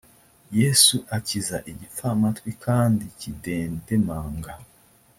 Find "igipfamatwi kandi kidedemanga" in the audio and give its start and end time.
1.71-4.53